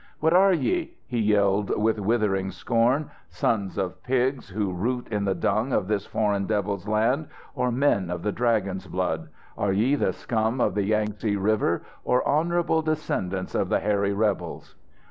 [0.19, 3.11] "What are ye?" he yelled with withering scorn.
[3.29, 8.09] "Sons of pigs who root in the dung of this Foreign Devil's land, or men
[8.09, 9.29] of the Dragon's blood?
[9.55, 14.75] Are ye the scum of the Yangtze River or honourable descendants of the Hairy Rebels?